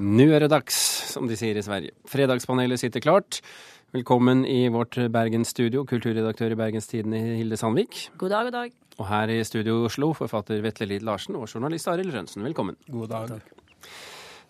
[0.00, 0.76] Nå er det dags,
[1.12, 1.92] som de sier i Sverige.
[2.08, 3.42] Fredagspanelet sitter klart.
[3.92, 8.06] Velkommen i vårt Bergensstudio, kulturredaktør i Bergens Tidende Hilde Sandvik.
[8.16, 8.76] God dag, god dag.
[8.96, 12.46] Og her i studio Oslo, forfatter Vetle Lid Larsen og journalist Arild Rønsen.
[12.46, 12.78] Velkommen.
[12.88, 13.42] God dag.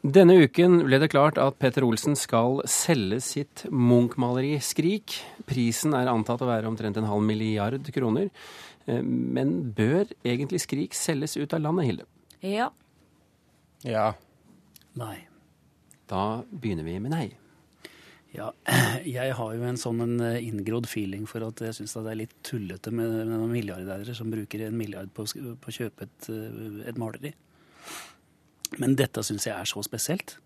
[0.06, 5.18] Denne uken ble det klart at Petter Olsen skal selge sitt Munch-maleri 'Skrik'.
[5.50, 8.30] Prisen er antatt å være omtrent en halv milliard kroner.
[8.86, 12.06] Eh, Men bør egentlig 'Skrik' selges ut av landet, Hilde?
[12.40, 12.70] Ja.
[13.82, 14.14] Ja.
[14.94, 15.26] Nei.
[16.10, 17.28] Da begynner vi med nei.
[18.34, 18.52] Ja,
[19.18, 22.20] jeg har jo en sånn en eh, inngrodd feeling for at jeg syns det er
[22.22, 26.80] litt tullete med noen milliardærer som bruker en milliard på, på å kjøpe et, eh,
[26.90, 27.34] et maleri.
[28.78, 30.36] Men dette syns jeg er så spesielt.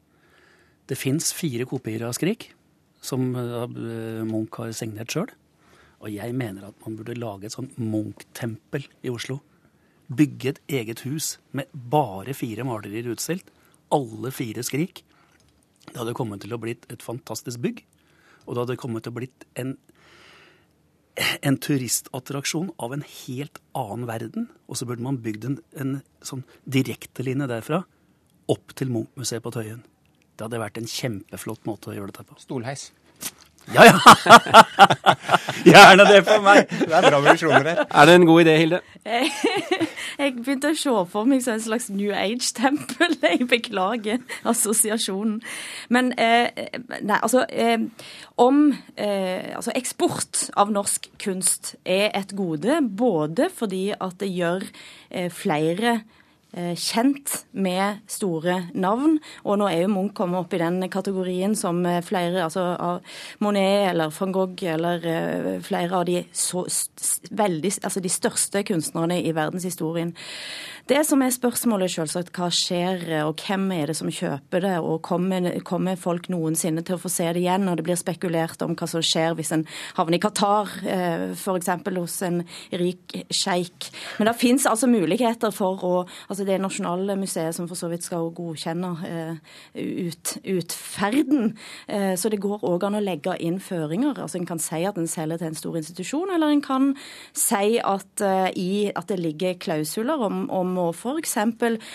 [0.88, 2.50] Det fins fire kopier av Skrik,
[3.04, 5.32] som eh, Munch har signert sjøl.
[6.04, 9.40] Og jeg mener at man burde lage et sånn Munch-tempel i Oslo.
[10.12, 13.48] Bygge et eget hus med bare fire malerier utstilt.
[13.92, 15.04] Alle fire Skrik.
[15.94, 17.84] Det hadde kommet til å blitt et fantastisk bygg.
[18.44, 19.76] Og det hadde kommet til å blitt en,
[21.46, 24.48] en turistattraksjon av en helt annen verden.
[24.66, 25.94] Og så burde man bygd en, en
[26.26, 27.84] sånn direktelinje derfra
[28.50, 29.84] opp til Munch-museet på Tøyen.
[30.34, 32.42] Det hadde vært en kjempeflott måte å gjøre dette på.
[32.42, 32.88] Stolheis.
[33.72, 33.98] Ja, ja!
[35.64, 36.68] Gjerne det for meg!
[36.68, 37.82] Det er bra visjoner her.
[37.88, 38.80] Er det en god idé, Hilde?
[40.20, 43.16] Jeg begynte å se for meg som en slags New Age-tempel.
[43.24, 45.40] Jeg beklager assosiasjonen.
[45.88, 46.50] Men eh,
[47.00, 47.88] nei, altså eh,
[48.40, 48.60] Om
[48.96, 54.68] eh, altså eksport av norsk kunst er et gode, både fordi at det gjør
[55.10, 56.02] eh, flere
[56.78, 59.18] kjent med store navn.
[59.44, 63.00] Og nå er jo Munch kommet opp i den kategorien som eh, flere, altså
[63.44, 66.64] Monet eller van Gogh eller eh, flere av de så
[67.30, 70.14] veldig, altså de største kunstnerne i verdenshistorien.
[70.84, 74.74] Det som er spørsmålet, selvsagt, hva skjer, eh, og hvem er det som kjøper det,
[74.84, 77.64] og kommer, kommer folk noensinne til å få se det igjen?
[77.70, 79.64] Og det blir spekulert om hva som skjer hvis en
[79.96, 81.70] havner i Qatar, eh, f.eks.
[81.96, 83.88] hos en rik sjeik.
[84.18, 85.94] Men det fins altså muligheter for å
[86.28, 89.54] Altså det er Nasjonalmuseet som for så vidt skal godkjenne eh,
[90.06, 91.54] ut, utferden.
[91.88, 94.18] Eh, så det går òg an å legge inn føringer.
[94.18, 96.92] Altså En kan si at en selger til en stor institusjon, eller en kan
[97.32, 101.36] si at, eh, i, at det ligger klausuler om, om å f.eks.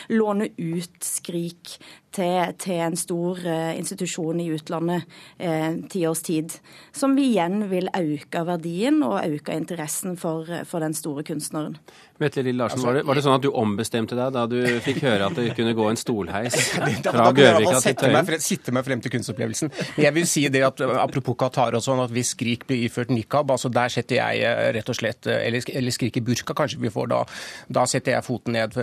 [0.09, 1.77] låne ut Skrik
[2.15, 5.05] til, til en stor eh, institusjon i utlandet
[5.37, 6.55] eh, ti års tid.
[6.95, 11.77] Som vi igjen vil øke verdien og øke interessen for, for den store kunstneren.
[12.19, 15.01] Vetle Lille Larsen, var, det, var det sånn at du ombestemte deg da du fikk
[15.05, 18.15] høre at det kunne gå en stolheis fra jeg Bjørvika til Tøyen?
[18.17, 19.71] meg, sitte meg frem til kunstopplevelsen.
[19.95, 22.83] Men jeg vil si det at uh, apropos Qatar og sånn, at hvis Skrik blir
[22.87, 26.23] iført nikab, altså der setter jeg uh, rett og slett uh, Eller, eller Skrik i
[26.25, 27.21] burka kanskje vi får da.
[27.79, 28.75] Da setter jeg foten ned.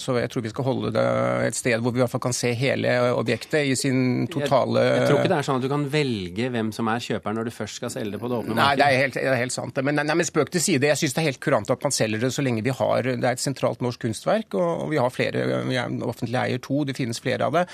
[0.00, 1.04] Så jeg tror vi skal holde det
[1.48, 5.08] et sted hvor vi i hvert fall kan se hele objektet i sin totale Jeg
[5.08, 7.54] tror ikke det er sånn at du kan velge hvem som er kjøperen når du
[7.54, 9.78] først skal selge det på det åpne Nei, det er helt, det er helt sant.
[9.86, 10.88] Men, nei, men spøk til side.
[10.90, 13.24] Jeg syns det er helt kurant at man selger det så lenge vi har Det
[13.24, 15.64] er et sentralt norsk kunstverk, og, vi har flere.
[15.66, 17.66] Vi er offentlig eier to, det finnes flere av det.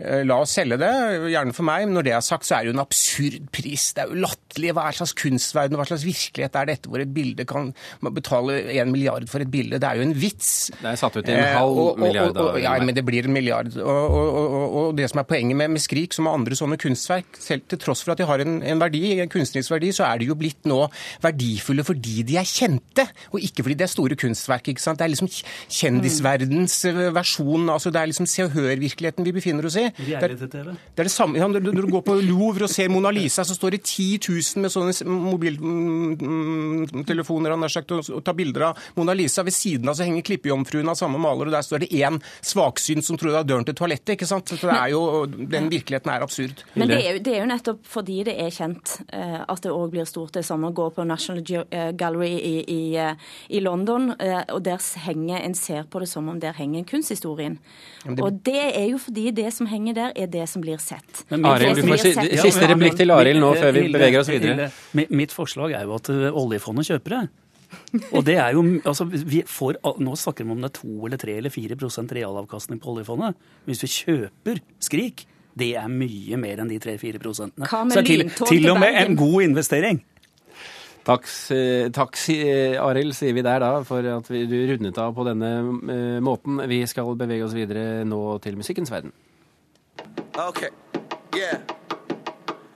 [0.00, 0.90] Eh, La oss selge det,
[1.30, 1.84] gjerne for meg.
[1.86, 3.92] Men når det er sagt, så er det jo en absurd pris.
[3.94, 4.72] Det er jo latterlig.
[4.74, 7.72] Hva er slags kunstverden, hva slags virkelighet er dette hvor et bilde kan
[8.02, 9.78] betale en milliard for et bilde?
[9.78, 10.70] Det er jo en vits.
[10.80, 12.36] Det er satt ut til en Eh, halv og- milliard.
[12.36, 13.76] og- og- Ja, men det blir en milliard.
[13.76, 17.78] Og, det som er poenget med, med Skrik, som med andre sånne kunstverk, selv til
[17.78, 20.34] tross for at de har en, en verdi, en kunstnerisk verdi, så er de jo
[20.38, 20.80] blitt nå
[21.24, 24.64] verdifulle fordi de er kjente, og ikke fordi de er store kunstverk.
[24.72, 24.98] ikke sant?
[24.98, 29.64] Det er liksom kjendisverdens eh, versjon, altså det er liksom Se og Hør-virkeligheten vi befinner
[29.68, 29.82] oss i.
[29.94, 33.10] Det er, det er det samme, ja, når, du går på Louvre og ser Mona
[33.14, 38.62] Lisa, så står det 10 000 med sånne mobiltelefoner han har sagt, og, tar bilder
[38.70, 39.40] av Mona Lisa.
[39.46, 43.04] Ved siden av så henger Klippejomfruen av samme maler, og der står det én svaksynt
[43.06, 44.10] som tror det er døren til toalettet.
[44.16, 44.46] ikke sant?
[44.48, 46.56] Så det er jo, Den virkeligheten er absurd.
[46.74, 49.72] Men det er, jo, det er jo nettopp fordi det er kjent eh, at det
[49.72, 50.34] òg blir stort.
[50.34, 52.82] Det samme går på National eh, Gallery i, i,
[53.56, 54.13] i London,
[54.52, 57.58] og der henger en ser på det som om der henger kunsthistorien.
[58.18, 61.24] Og det er jo fordi det som henger der, er det som blir sett.
[61.30, 62.34] Men Arild, du får si- sett.
[62.42, 64.70] siste replikk til Arild nå før vi beveger oss videre.
[65.10, 67.28] Mitt forslag er jo at eh, oljefondet kjøper det.
[68.14, 71.18] Og det er jo, altså vi får, Nå snakker vi om det er 2 eller
[71.18, 73.34] 3 eller 4% realavkastning på oljefondet.
[73.66, 75.24] Hvis vi kjøper Skrik,
[75.58, 77.66] det er mye mer enn de 3-4 prosentene.
[77.66, 80.00] Så det er til til og med en god investering.
[81.04, 85.12] Takk, eh, takk eh, Arild, sier vi der da, for at vi, du rundet av
[85.12, 86.62] på denne uh, måten.
[86.70, 89.12] Vi skal bevege oss videre nå til musikkens verden.
[90.32, 90.72] Okay.
[91.36, 91.60] Yeah.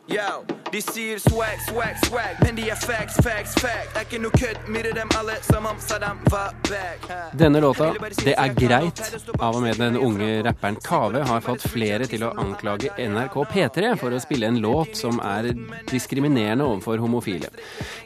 [0.08, 3.94] Yo, De sier swag, swag, swag, men de er facts, facts, fact.
[3.97, 7.06] Er ikke noe kødd, myrder dem alle som om Saddam var back.
[7.32, 7.94] Denne låta,
[8.25, 9.00] 'Det er greit',
[9.41, 13.97] av og med den unge rapperen Kave, har fått flere til å anklage NRK P3
[13.97, 15.55] for å spille en låt som er
[15.88, 17.49] diskriminerende overfor homofile.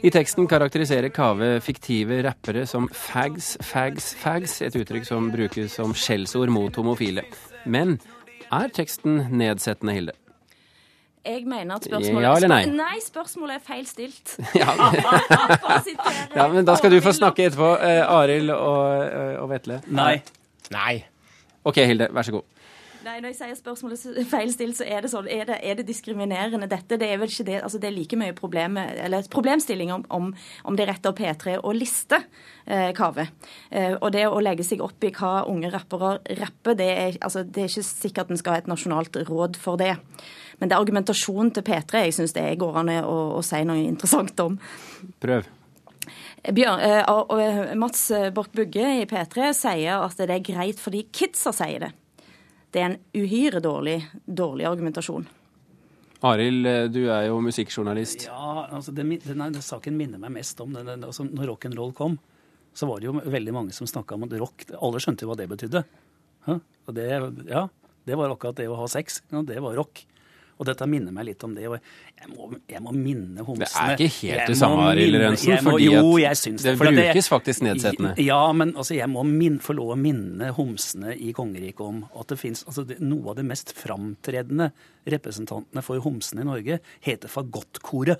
[0.03, 5.93] I teksten karakteriserer Kave fiktive rappere som fags, fags, fags, et uttrykk som brukes som
[5.93, 7.23] skjellsord mot homofile.
[7.65, 7.99] Men
[8.51, 10.22] er teksten nedsettende, Hilde?
[11.23, 12.65] Jeg mener at spørsmålet Ja eller nei?
[12.75, 14.35] Nei, spørsmålet er feil stilt.
[14.59, 14.73] Ja,
[16.39, 17.69] ja men da skal du få snakke etterpå.
[17.79, 19.79] Eh, Arild og, eh, og Vetle.
[19.87, 20.17] Nei.
[20.75, 20.97] Nei.
[21.63, 22.43] OK, Hilde, vær så god.
[23.03, 25.79] Nei, Når jeg sier spørsmålet feilstilt, feil stilt, så er det sånn Er det, er
[25.79, 26.97] det diskriminerende, dette?
[26.99, 30.29] Det er vel ikke det altså Det er like mye problem, eller problemstilling om, om,
[30.63, 32.21] om det er rett av P3 å liste
[32.65, 33.27] eh, Kave.
[33.71, 37.43] Eh, og det å legge seg opp i hva unge rappere rapper, det er, altså,
[37.43, 39.95] det er ikke sikkert en skal ha et nasjonalt råd for det.
[40.59, 43.83] Men det er argumentasjonen til P3 jeg syns det går an å, å si noe
[43.83, 44.55] interessant om.
[45.23, 45.49] Prøv.
[46.43, 51.05] Bjørn, eh, og, og Mats Borch Bugge i P3 sier at det er greit fordi
[51.11, 51.91] kidsa sier det.
[52.73, 55.27] Det er en uhyre dårlig, dårlig argumentasjon.
[56.23, 58.25] Arild, eh, du er jo musikkjournalist.
[58.29, 61.51] Ja, altså det, min- denne, denne saken minner meg mest om den, den, altså når
[61.51, 62.17] rock'n'roll kom.
[62.73, 65.35] Så var det jo veldig mange som snakka om at rock Alle skjønte jo hva
[65.37, 65.83] det betydde.
[66.47, 66.55] Hæ?
[66.87, 67.05] Og det,
[67.51, 67.67] ja,
[68.07, 69.21] det var akkurat det å ha sex.
[69.31, 70.01] Ja, det var rock.
[70.63, 71.65] Og dette minner meg litt om det.
[71.67, 75.57] Og jeg må, jeg må minne homsene Det er ikke helt det samme, Arild Rønsen,
[75.67, 78.13] fordi jo, jeg syns det det brukes faktisk nedsettende.
[78.23, 82.31] Ja, men altså, jeg må min, få lov å minne homsene i kongeriket om at
[82.31, 84.69] det fins altså, Noe av det mest framtredende
[85.09, 88.15] representantene for homsene i Norge heter fagottkore.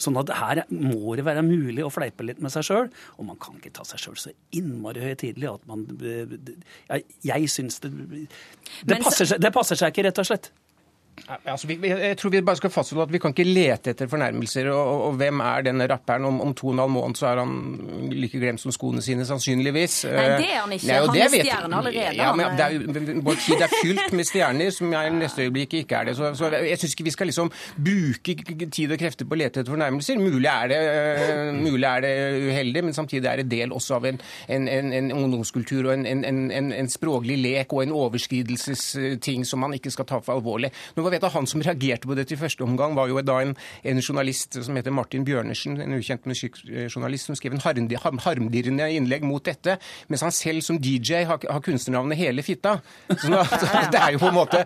[0.00, 2.90] Sånn at her må det være mulig å fleipe litt med seg sjøl.
[3.16, 7.80] Og man kan ikke ta seg sjøl så innmari høytidelig at man Jeg, jeg syns
[7.84, 8.26] det det
[8.90, 10.52] Men passer, seg, det passer seg ikke, rett og slett.
[11.46, 14.68] Altså, vi, jeg tror vi bare skal fastholde at vi kan ikke lete etter fornærmelser.
[14.70, 16.24] Og, og, og hvem er denne rapperen?
[16.28, 17.54] Om, om to og en halv måned så er han
[18.12, 19.96] like glemt som skoene sine, sannsynligvis.
[20.10, 20.86] Nei, det er han ikke.
[20.86, 24.70] Nei, Han er stjerne allerede, Ja, men det er, vår tid er fylt med stjerner,
[24.76, 26.16] som jeg i neste øyeblikk ikke er det.
[26.18, 27.50] Så, så jeg syns ikke vi skal liksom
[27.88, 28.36] bruke
[28.76, 30.20] tid og krefter på å lete etter fornærmelser.
[30.20, 32.14] Mulig er det, øh, mulig er det
[32.46, 34.20] uheldig, men samtidig er det del også av en,
[34.52, 39.64] en, en, en ungdomskultur og en, en, en, en språklig lek og en overskridelsesting som
[39.64, 40.70] man ikke skal ta for alvorlig.
[41.06, 43.52] Nå vite at Han som reagerte på dette i første omgang, var jo da en,
[43.86, 49.44] en journalist som heter Martin Bjørnersen, en ukjent musikkjournalist, som skrev en harmdirrende innlegg mot
[49.44, 49.76] dette,
[50.10, 52.78] mens han selv som DJ har, har kunstnernavnet Hele fitta.
[53.12, 53.42] Så nå,
[53.92, 54.62] det er jo på en måte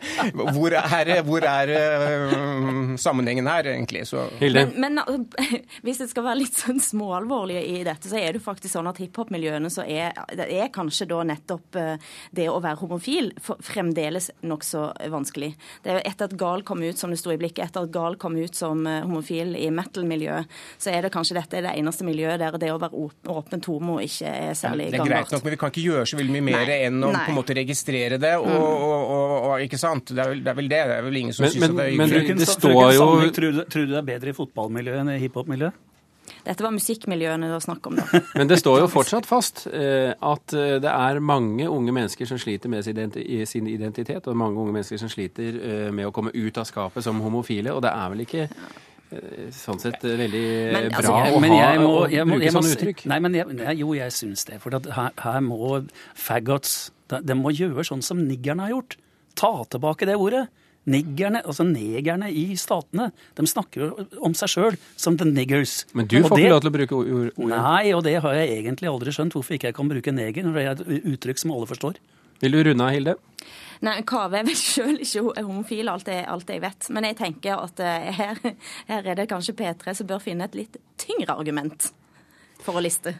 [0.54, 4.06] Hvor er, hvor er øh, sammenhengen her, egentlig?
[4.08, 4.64] Så Hilde?
[4.70, 5.50] Men, men altså,
[5.84, 9.02] hvis jeg skal være litt sånn småalvorlig i dette, så er det faktisk sånn at
[9.02, 14.86] hiphop-miljøene så er, det er kanskje da nettopp eh, det å være homofil fremdeles nokså
[15.12, 15.52] vanskelig.
[15.84, 17.90] Det er jo Etter at Gal kom ut som det sto i blikket, etter at
[17.94, 20.46] Gal kom ut som eh, homofil i metal-miljøet,
[20.80, 23.98] så er det kanskje dette det eneste miljøet der det å være åp- åpent homo
[24.04, 25.08] ikke er særlig gangbart.
[25.08, 27.02] det er greit nok, men vi kan ikke gjøre så veldig mye mer Nei, enn
[27.02, 27.24] å nei.
[27.26, 28.34] på en måte registrere det.
[28.38, 30.14] Og, og, og, og, ikke sant?
[30.14, 30.82] Det er, vel, det er vel det.
[30.90, 32.92] Det er vel ingen som Men- syns at det er men men Frøken, det står
[32.94, 35.86] jo- tror, du, tror du det er bedre i fotballmiljøet enn i hiphop-miljøet?
[36.44, 38.20] Dette var musikkmiljøene det var snakk om, da.
[38.38, 42.40] Men det står jo fortsatt fast eh, at eh, det er mange unge mennesker som
[42.40, 46.60] sliter med sin identitet, og mange unge mennesker som sliter eh, med å komme ut
[46.60, 47.74] av skapet som homofile.
[47.74, 48.46] Og det er vel ikke
[49.50, 50.40] sånn sett veldig
[50.70, 53.00] Men, bra altså, å men ha jeg må, å jeg må, bruke jeg sånne uttrykk.
[53.10, 54.60] Nei, men jeg, jo, jeg syns det.
[54.62, 55.80] For her, her må
[56.14, 56.76] faggots
[57.10, 58.96] de må gjøre sånn som niggerne har gjort.
[59.38, 60.46] Ta tilbake det ordet.
[60.90, 65.84] Niggerne, altså negerne i statene, de snakker om seg sjøl som the niggers.
[65.94, 67.58] Men du får det- ikke lov til å bruke ord- ordet.
[67.62, 70.54] Nei, og det har jeg egentlig aldri skjønt, hvorfor ikke jeg kan bruke neger når
[70.54, 72.00] det er et uttrykk som alle forstår.
[72.40, 73.14] Vil du runde av, Hilde?
[73.82, 76.88] Nei, Kave er vel sjøl ikke homofil, alt det, alt jeg vet.
[76.90, 78.40] Men jeg tenker at eh, her,
[78.88, 81.92] her er det kanskje P3 som bør finne et litt tyngre argument
[82.60, 83.14] for å liste.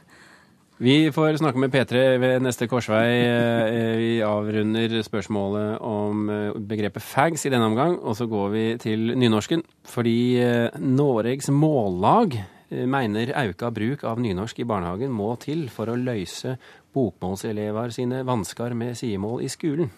[0.81, 3.09] Vi får snakke med P3 ved neste korsvei.
[3.29, 8.63] Eh, Vi avrunder spørsmålet om eh, begrepet fags i denne omgang, og så går vi
[8.81, 9.61] til nynorsken.
[9.85, 15.93] Fordi eh, Noregs Mållag eh, mener auka bruk av nynorsk i barnehagen må til for
[15.93, 16.57] å løse
[16.97, 19.93] bokmålselever sine vansker med sidemål i skolen.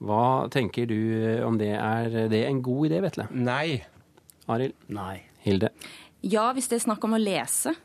[0.00, 1.74] Hva tenker du eh, om det?
[1.76, 3.28] Er det en god idé, Vetle?
[3.36, 3.82] Nei.
[4.48, 4.80] Arild?
[4.96, 5.18] Nei.
[5.44, 5.74] Hilde?
[6.24, 7.76] Ja, hvis det er snakk om å lese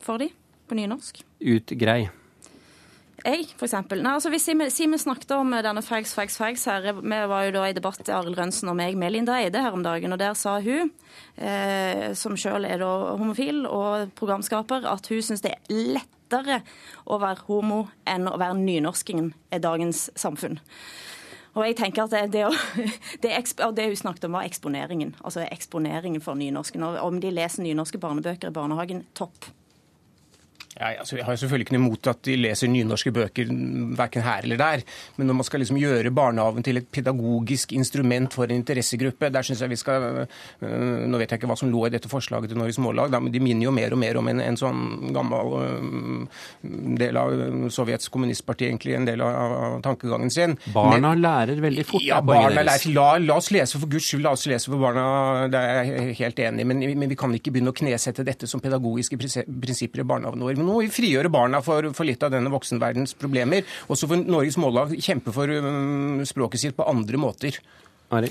[0.00, 0.32] for de
[0.68, 1.27] på nynorsk.
[1.38, 2.08] Ut grei.
[3.26, 4.00] Jeg, for eksempel.
[4.02, 6.86] Nei, altså, hvis Simen snakket om denne fags, fags, fags her.
[6.94, 9.74] Vi var jo da i debatt til Arild Rønsen og meg med Linda Eide her
[9.74, 10.92] om dagen, og der sa hun,
[11.36, 16.62] eh, som sjøl er da homofil og programskaper, at hun syns det er lettere
[17.10, 20.60] å være homo enn å være nynorskingen i dagens samfunn.
[21.58, 22.46] Og jeg tenker at det, det,
[23.24, 25.16] det, det, hun snakket om, var eksponeringen.
[25.24, 26.86] Altså eksponeringen for nynorsken.
[26.86, 29.50] Og om de leser nynorske barnebøker i barnehagen, topp.
[30.78, 33.50] Ja, altså, jeg har selvfølgelig ikke noe imot at de leser nynorske bøker
[33.98, 34.84] verken her eller der,
[35.16, 39.42] men når man skal liksom gjøre barnehagen til et pedagogisk instrument for en interessegruppe, der
[39.42, 40.26] synes jeg vi skal øh,
[41.08, 43.40] Nå vet jeg ikke hva som lå i dette forslaget til Norges Mållag, men de
[43.42, 46.46] minner jo mer og mer om en, en sånn gammel øh,
[47.00, 47.34] del av
[47.74, 50.56] Sovjets kommunistparti, egentlig en del av tankegangen sin.
[50.74, 52.06] Barna men, lærer veldig fort.
[52.06, 52.86] Ja, barna lærer.
[52.94, 55.48] La, la, oss lese for Guds skyld, la oss lese for barna.
[55.50, 56.68] Det er jeg helt enig i.
[56.70, 60.58] Men, men, vi kan ikke begynne å knesette dette som pedagogiske prinsipper i barnehagen vår
[60.68, 63.64] nå må vi frigjøre barna for, for litt av denne voksenverdens problemer.
[63.88, 67.56] Og så får Norges Mållag kjempe for um, språket sitt på andre måter.
[68.14, 68.30] Ari?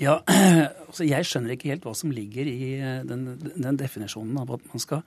[0.00, 0.18] Ja,
[0.88, 4.68] altså Jeg skjønner ikke helt hva som ligger i eh, den, den definisjonen av at
[4.72, 5.04] man skal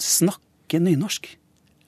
[0.00, 1.28] snakke nynorsk.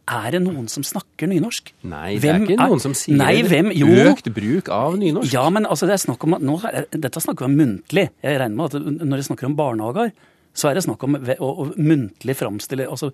[0.07, 1.73] Er det noen som snakker nynorsk?
[1.91, 5.33] Nei, det er ikke noen som sier nei, hvem, jo, økt bruk av nynorsk.
[5.35, 6.61] Ja, men altså, det er snakk om at nå,
[6.95, 8.07] Dette snakker vi om muntlig.
[8.23, 10.15] Jeg regner med at når jeg snakker om barnehager,
[10.57, 13.11] så er det snakk om å, å muntlig framstille altså,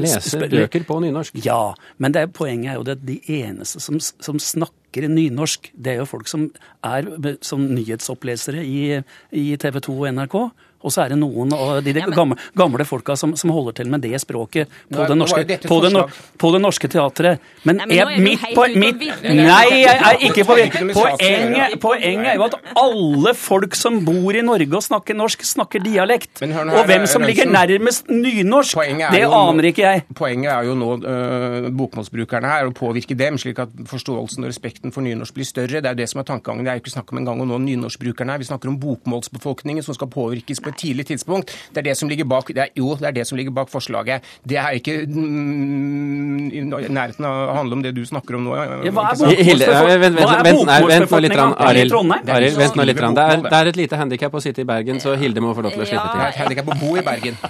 [0.00, 1.36] Lese bøker på nynorsk?
[1.44, 5.92] Ja, men det er, poenget er jo at de eneste som, som snakker nynorsk, det
[5.92, 6.48] er jo folk som
[6.86, 7.10] er
[7.44, 9.02] som nyhetsopplesere i,
[9.36, 10.38] i TV 2 og NRK.
[10.84, 12.16] Og så er det noen av de, de ja, men...
[12.16, 16.02] gamle, gamle, folka som, som, holder til med det språket på, det, norske, på, det,
[16.38, 17.42] på det, norske, teatret.
[17.64, 22.46] Men, Nei, men jeg, mitt poeng Nei, jeg er ikke på poenget, poenget er jo
[22.46, 26.42] at alle folk som bor i Norge og snakker norsk, snakker dialekt.
[26.44, 28.78] Her, og hvem som ligger nærmest nynorsk,
[29.14, 30.04] det aner ikke jeg.
[30.16, 34.94] Poenget er jo nå uh, bokmålsbrukerne her, å påvirke dem, slik at forståelsen og respekten
[34.94, 35.80] for nynorsk blir større.
[35.80, 36.66] Det er jo det som er tankegangen.
[36.66, 38.42] Det er jo ikke snakk om engang å nå nynorskbrukerne her.
[38.42, 41.54] Vi snakker om bokmålsbefolkningen som skal påvirkes på et tidlig tidspunkt.
[41.72, 43.70] Det er det som ligger bak, det er, jo, det er det som ligger bak
[43.72, 44.26] forslaget.
[44.46, 48.56] Det er ikke mm, i nærheten av å handle om det du snakker om nå.
[48.56, 50.06] Ja, hva er
[50.46, 52.32] bokmålsbefolkninga i Trondheim?
[52.36, 52.96] Arild, vent nå litt.
[52.96, 55.66] Det er, det er et lite handikap å sitte i Bergen, så Hilde må få
[55.66, 56.18] lov til å slippe til.
[56.18, 57.40] Det er et handikap å bo i Bergen.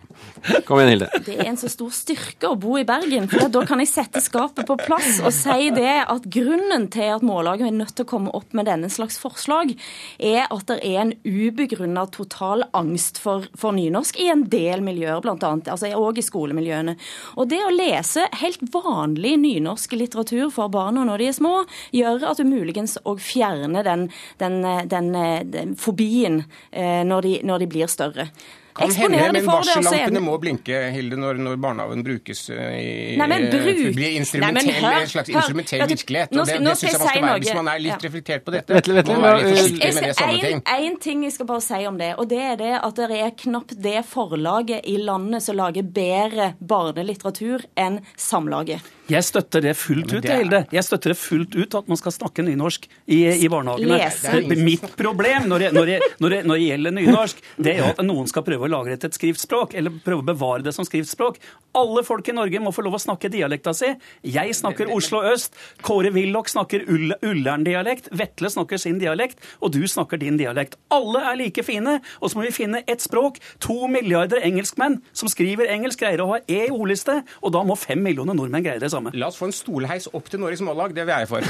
[0.64, 1.08] Kom igjen, Hilde.
[1.24, 3.26] Det er en så stor styrke å bo i Bergen.
[3.30, 7.24] for Da kan jeg sette skapet på plass og si det at grunnen til at
[7.24, 9.72] Mållaget er nødt til å komme opp med denne slags forslag,
[10.18, 15.22] er at det er en ubegrunna total angst for, for, nynorsk i en del miljøer,
[15.24, 15.36] bl.a.
[15.40, 16.96] Altså, og i skolemiljøene.
[17.40, 21.54] Og det å lese helt vanlig nynorsk litteratur for barna når de er små,
[21.96, 24.10] gjør at du muligens òg fjerner den,
[24.42, 24.60] den,
[24.92, 25.10] den,
[25.54, 28.28] den, fobien eh, når de, når de blir større.
[28.74, 32.88] Kan hende, men varsellampene må blinke, Hilde, når, når barnehagen brukes eh, i
[33.20, 33.82] Nei, men bruk...
[33.94, 36.34] blir instrumentell, Nei, hør, en slags instrumentell virkelighet.
[36.34, 38.00] og det, det syns jeg man skal være hvis man er litt ja.
[38.08, 38.74] reflektert på dette.
[38.74, 42.72] Vet, vet, vet, Én ting jeg skal bare si om det, og det er det
[42.80, 48.82] at det er knapt det forlaget i landet som lager bedre barnelitteratur enn Samlaget.
[49.10, 50.38] Jeg støtter det fullt ut, er...
[50.40, 50.60] Hilde.
[50.72, 54.54] Jeg støtter det fullt ut at man skal snakke nynorsk i, i barnehagene.
[54.64, 57.90] Mitt problem når det, når, jeg, når, jeg, når det, gjelder nynorsk, det er jo
[57.92, 61.36] at noen skal prøve å lagre et skriftspråk, eller prøve å bevare det som skriftspråk.
[61.76, 63.90] Alle folk i Norge må få lov å snakke dialekta si.
[64.24, 70.22] Jeg snakker Oslo øst, Kåre Willoch snakker Ullern-dialekt, Vetle snakker sin dialekt, og du snakker
[70.22, 70.78] din dialekt.
[70.94, 73.42] Alle er like fine, og så må vi finne ett språk.
[73.66, 77.76] To milliarder engelskmenn som skriver engelsk, greier å ha E i ordliste, og da må
[77.78, 79.12] fem millioner nordmenn greie det samme.
[79.18, 81.42] La oss få en stolheis opp til Norges Mållag, det vil jeg for.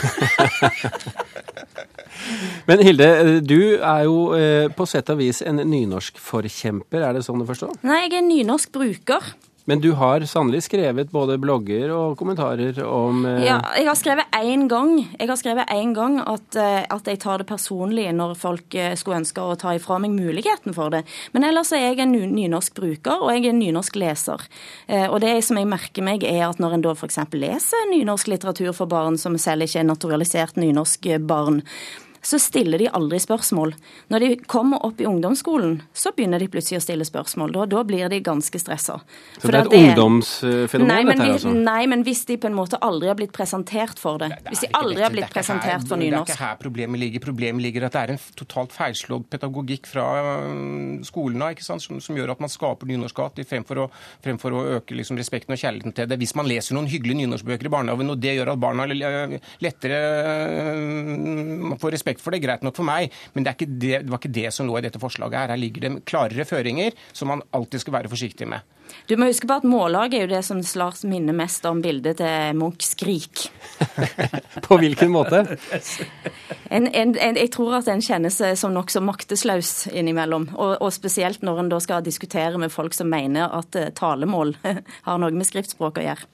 [2.68, 3.08] Men Hilde,
[3.44, 7.74] du er jo eh, på sett og vis en nynorskforkjemper, er det sånn du forstår?
[7.86, 9.34] Nei, jeg er nynorsk bruker.
[9.64, 13.46] Men du har sannelig skrevet både blogger og kommentarer om eh...
[13.46, 17.22] Ja, jeg har skrevet én gang, jeg har skrevet en gang at, eh, at, jeg
[17.22, 21.04] tar det personlig når folk eh, skulle ønske å ta ifra meg muligheten for det.
[21.32, 24.44] Men ellers er jeg en nynorsk bruker, og jeg er en nynorsk leser.
[24.84, 27.22] Eh, og det som jeg merker meg, er at når en da f.eks.
[27.32, 31.62] leser nynorsk litteratur for barn som selv ikke er naturalisert nynorsk barn,
[32.24, 33.74] så stiller de aldri spørsmål.
[34.12, 37.52] Når de kommer opp i ungdomsskolen, så begynner de plutselig å stille spørsmål.
[37.52, 38.96] Da, da blir de ganske stressa.
[39.36, 41.52] Så det er et det, ungdomsfenomen, nei, dette her, altså?
[41.68, 44.30] Nei, men hvis de på en måte aldri har blitt presentert for det.
[44.48, 46.30] hvis de aldri har blitt presentert for nynorsk.
[46.30, 47.24] Det er ikke her problemet ligger.
[47.24, 50.06] Problemet ligger at det er en totalt feilslått pedagogikk fra
[50.48, 51.84] um, skolene ikke sant?
[51.84, 53.88] Som, som, gjør at man skaper nynorskhat fremfor å,
[54.24, 56.20] fremfor å øke liksom, respekten og kjærligheten til det.
[56.22, 60.00] Hvis man leser noen hyggelige nynorskbøker i barnehagen, og det gjør at barna lettere
[60.78, 64.20] um, får respekt respekt for det, greit nok for meg, men det, det, det var
[64.20, 65.38] ikke det som lå i dette forslaget.
[65.38, 65.54] her.
[65.54, 68.62] Her ligger det klarere føringer som man alltid skal være forsiktig med.
[69.08, 72.18] Du må huske på at Mållaget er jo det som Lars minner mest om bildet
[72.18, 73.48] til Munch 'Skrik'.
[74.66, 75.40] på hvilken måte?
[76.70, 80.50] En, en, en, jeg tror at en kjenner seg som nokså maktesløs innimellom.
[80.54, 84.54] Og, og, spesielt når en da skal diskutere med folk som mener at uh, talemål
[85.08, 86.30] har noe med skriftspråk å gjøre.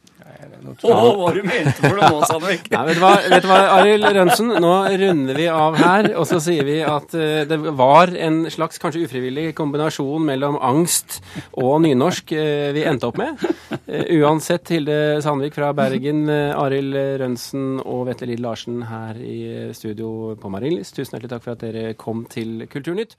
[0.60, 2.66] Å, oh, hva du mente for det nå, Sandvik?
[2.72, 4.52] Nei, vet du hva, vet du hva Arild Rønsen?
[4.62, 4.72] Nå
[5.02, 9.06] runder vi av her, og så sier vi at uh, det var en slags kanskje
[9.06, 11.20] ufrivillig kombinasjon mellom angst
[11.58, 13.40] og nynorsk uh, vi endte opp med.
[13.70, 19.40] Uh, uansett, Hilde Sandvik fra Bergen, uh, Arild Rønsen og Vetle Lid Larsen her i
[19.76, 23.16] studio på Marienlyst, tusen hjertelig takk for at dere kom til Kulturnytt.